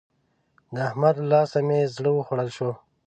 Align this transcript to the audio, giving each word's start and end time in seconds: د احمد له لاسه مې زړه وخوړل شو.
د 0.73 0.75
احمد 0.87 1.15
له 1.19 1.27
لاسه 1.33 1.59
مې 1.67 1.79
زړه 1.95 2.09
وخوړل 2.13 2.49
شو. 2.57 2.69